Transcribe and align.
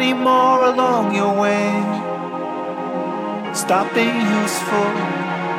many 0.00 0.14
more 0.14 0.64
along 0.64 1.14
your 1.14 1.34
way. 1.38 1.68
Stop 3.52 3.92
being 3.92 4.20
useful, 4.42 4.92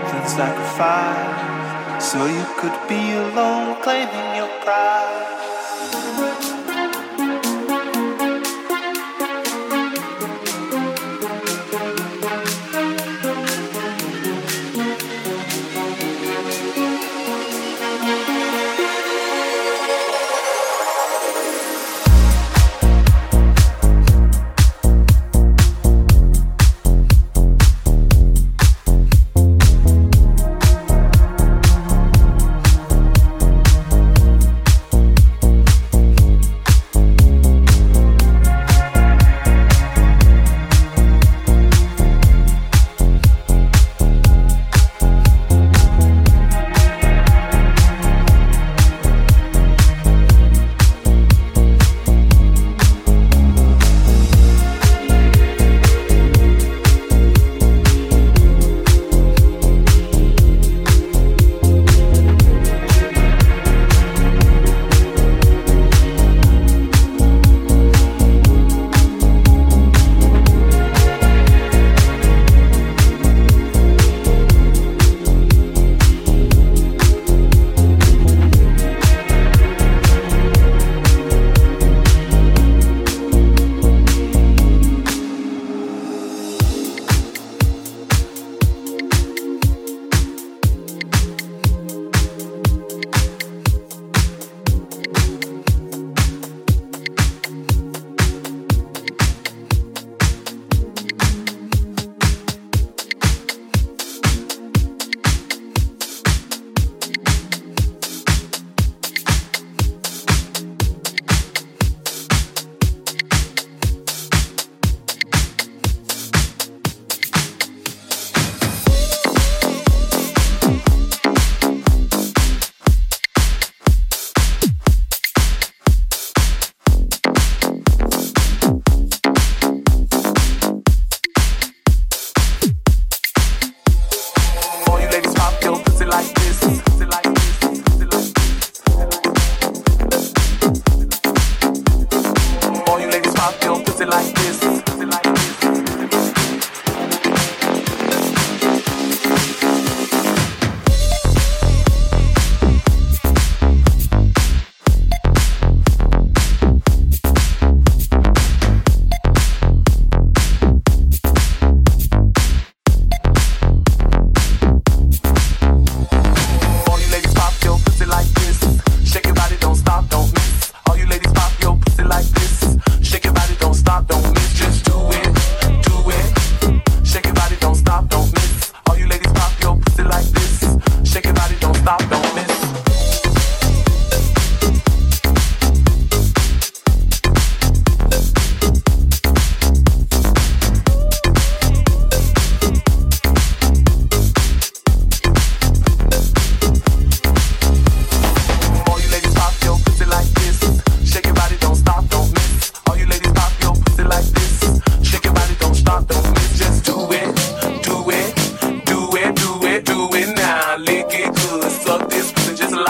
then 0.09 0.27
sacrifice, 0.27 2.03
so 2.03 2.25
you 2.25 2.45
could 2.57 2.77
be 2.89 3.03
alone 3.11 3.79
claiming 3.83 4.35
your 4.35 4.49
prize. 4.63 5.40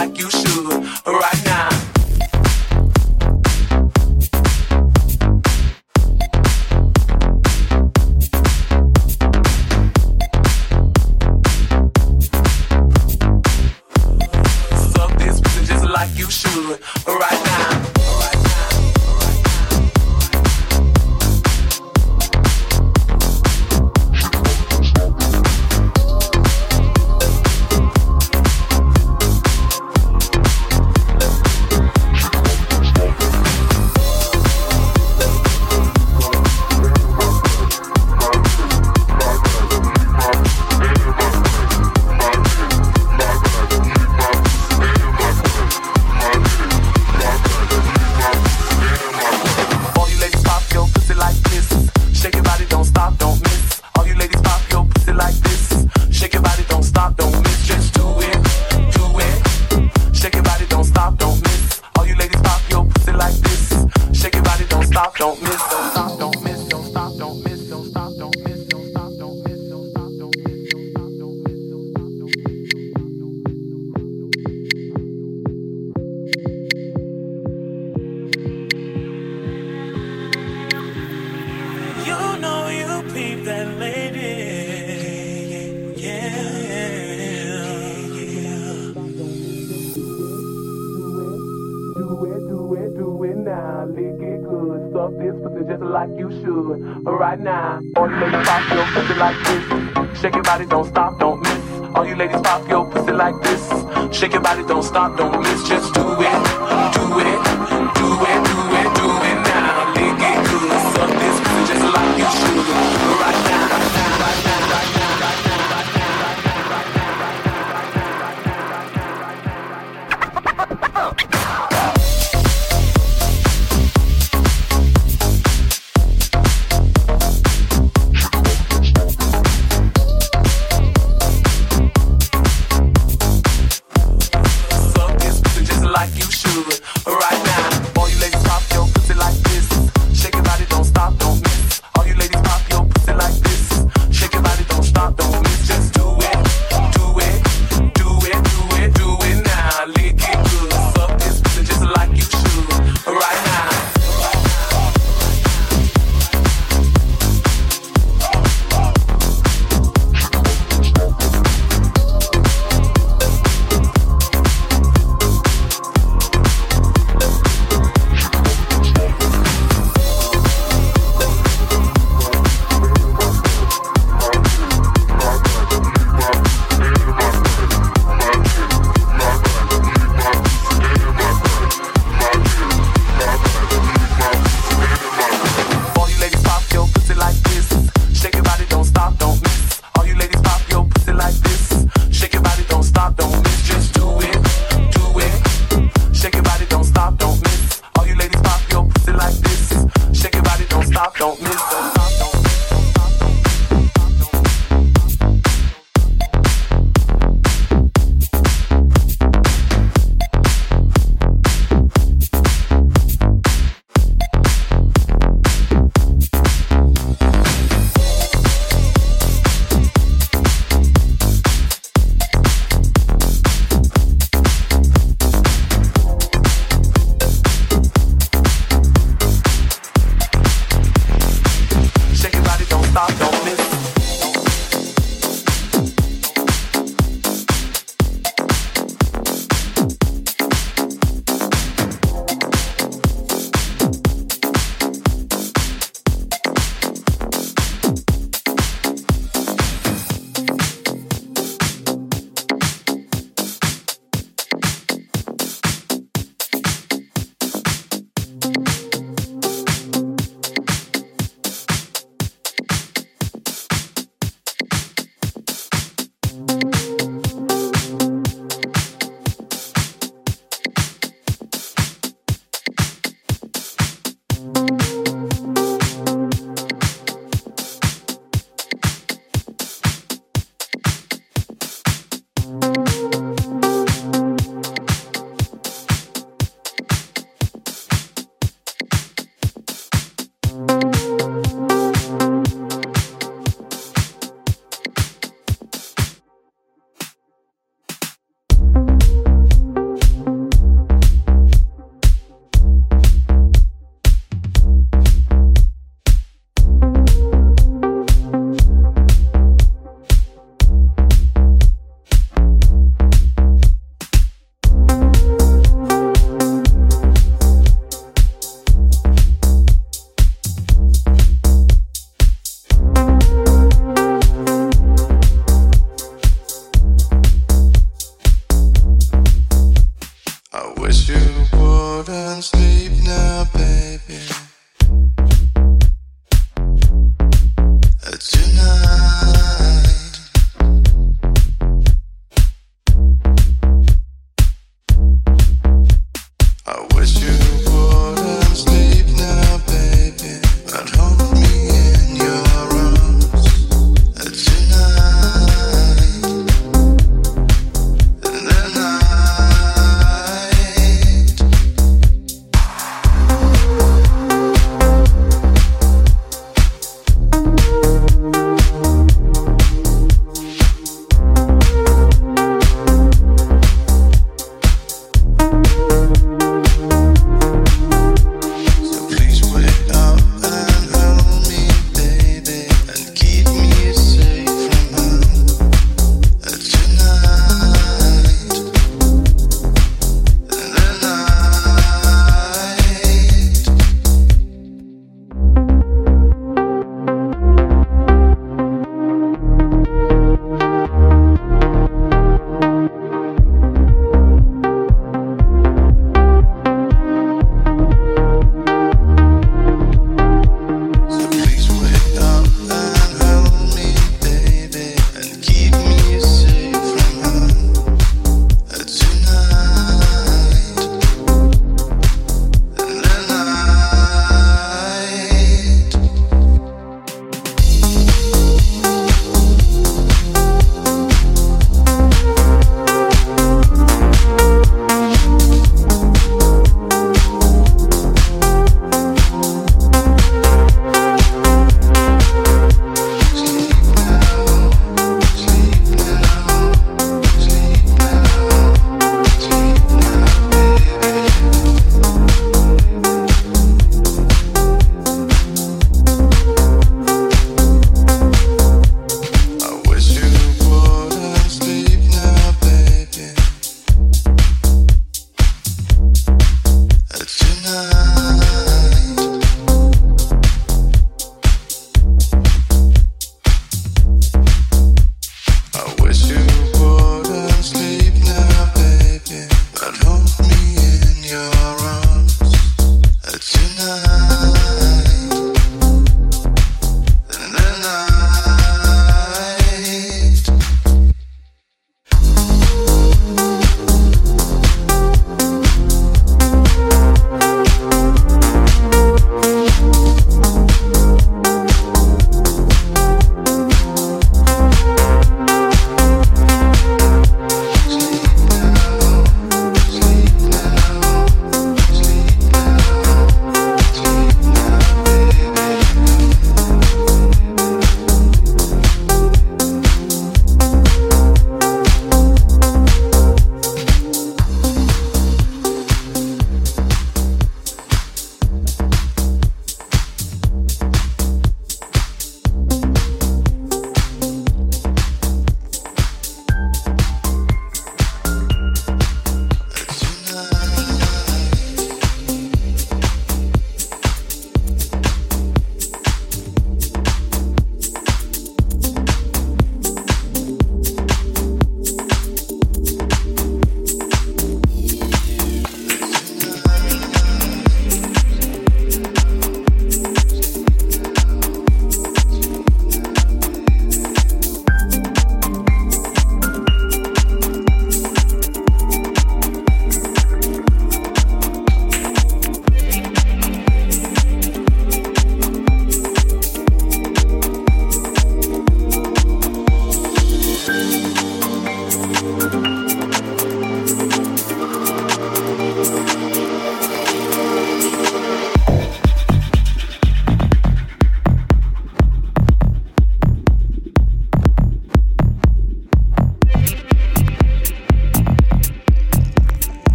like 0.00 0.18
you 0.18 0.30
should. 0.30 0.39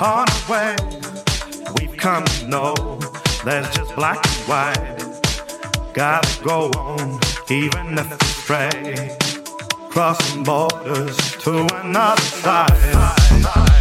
on 0.00 0.26
our 0.28 0.50
way. 0.50 0.76
We've 1.78 1.96
come 1.96 2.24
to 2.24 2.48
know 2.48 2.74
there's 3.44 3.68
just 3.74 3.94
black 3.94 4.18
and 4.24 4.48
white. 4.48 5.92
Gotta 5.92 6.44
go 6.44 6.70
on, 6.76 7.20
even 7.50 7.98
if 7.98 8.12
it's 8.12 8.46
gray. 8.46 9.16
Crossing 9.90 10.42
borders 10.42 11.16
to 11.42 11.66
another 11.80 12.22
side. 12.22 13.73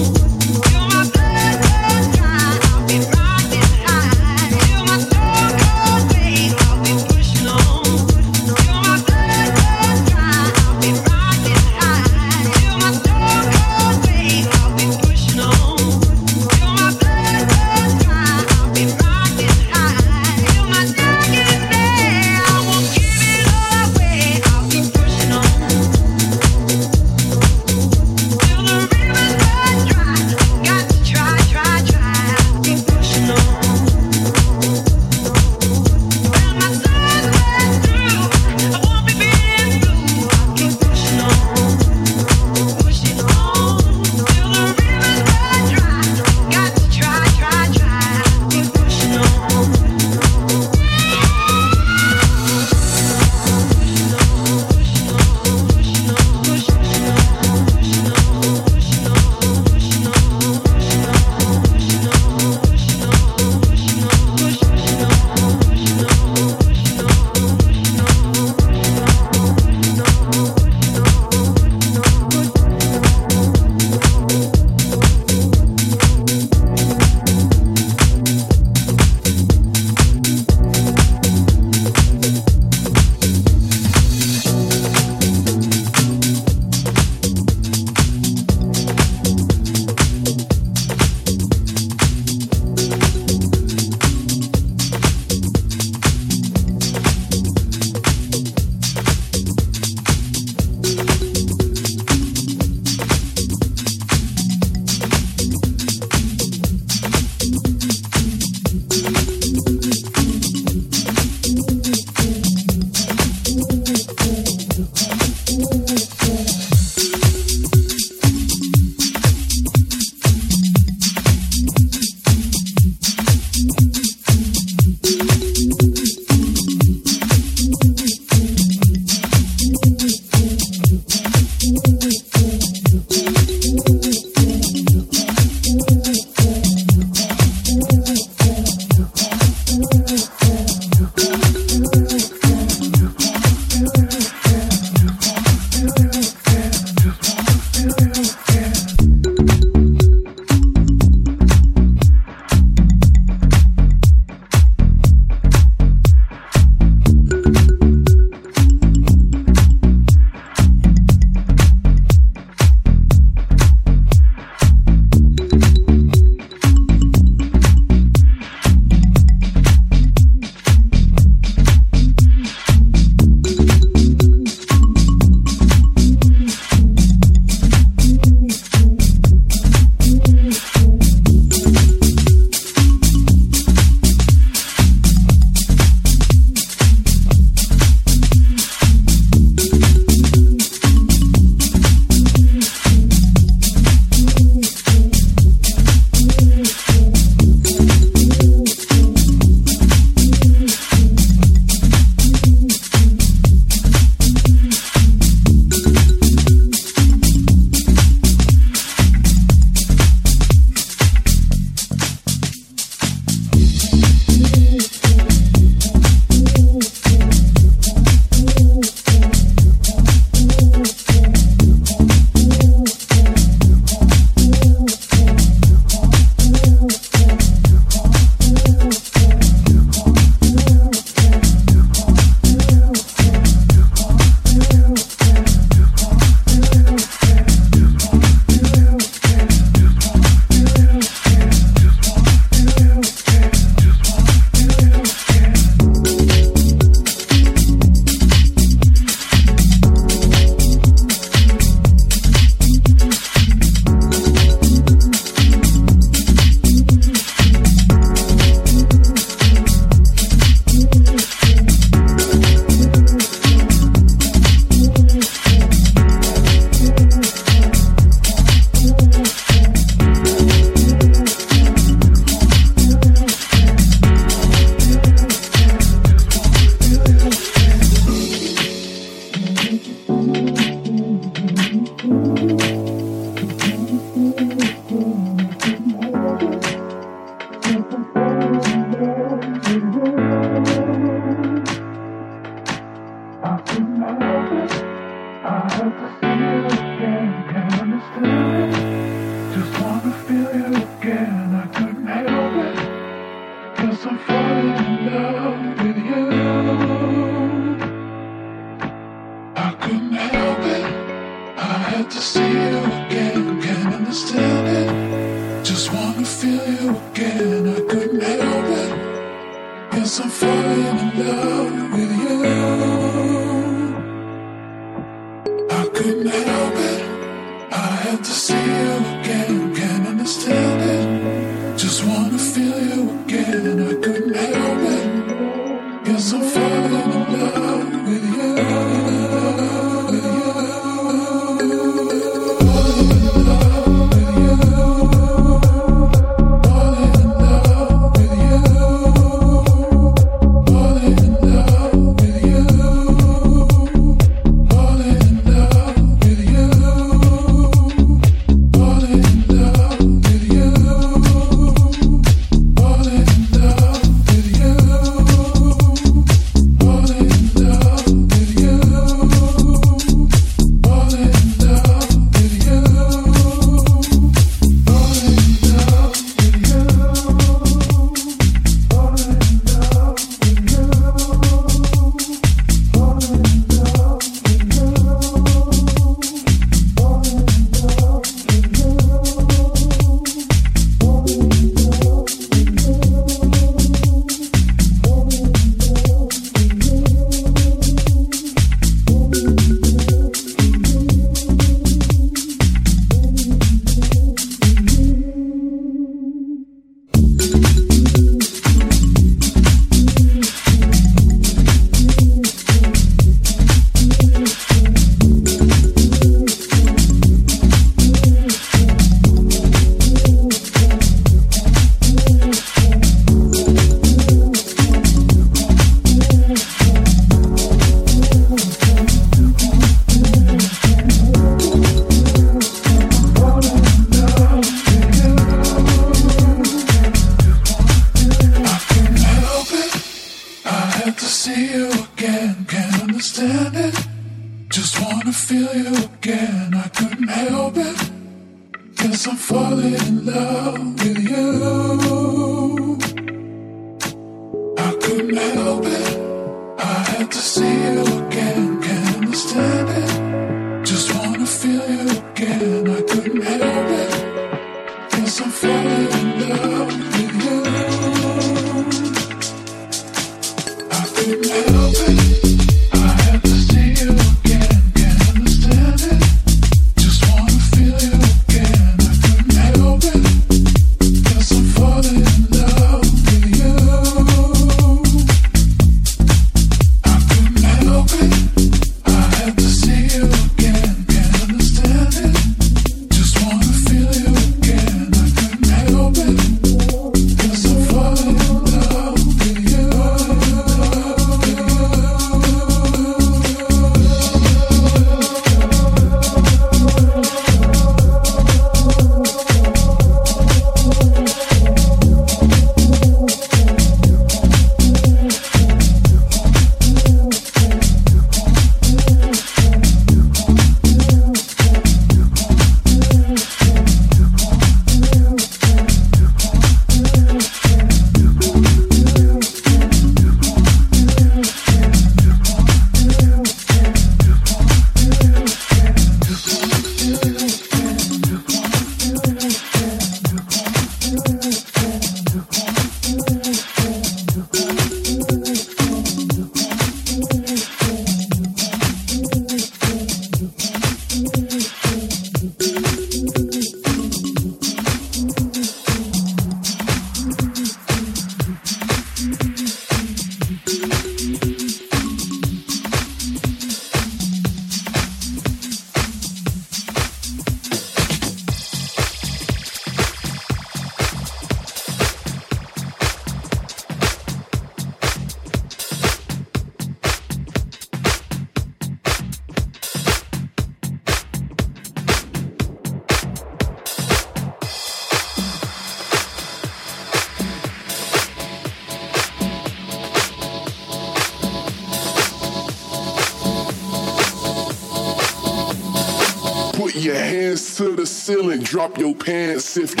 Drop 598.71 598.97
your 598.97 599.13
pants 599.13 599.75
if 599.75 600.00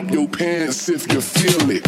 drop 0.00 0.10
your 0.10 0.28
pants 0.28 0.88
if 0.88 1.12
you 1.12 1.20
feel 1.20 1.70
it. 1.70 1.83